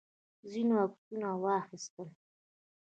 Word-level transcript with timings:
ځینو 0.51 0.75
عکسونه 0.85 1.27
واخیستل. 1.43 2.09